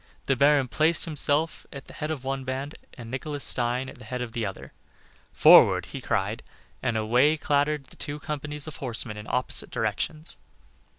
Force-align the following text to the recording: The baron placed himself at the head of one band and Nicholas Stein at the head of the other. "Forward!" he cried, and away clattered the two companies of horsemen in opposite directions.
The 0.25 0.35
baron 0.35 0.67
placed 0.67 1.05
himself 1.05 1.67
at 1.71 1.85
the 1.85 1.93
head 1.93 2.09
of 2.09 2.23
one 2.23 2.43
band 2.43 2.73
and 2.95 3.11
Nicholas 3.11 3.43
Stein 3.43 3.87
at 3.87 3.99
the 3.99 4.05
head 4.05 4.19
of 4.19 4.31
the 4.31 4.47
other. 4.47 4.73
"Forward!" 5.31 5.85
he 5.85 6.01
cried, 6.01 6.41
and 6.81 6.97
away 6.97 7.37
clattered 7.37 7.83
the 7.85 7.97
two 7.97 8.17
companies 8.19 8.65
of 8.65 8.77
horsemen 8.77 9.15
in 9.15 9.27
opposite 9.29 9.69
directions. 9.69 10.39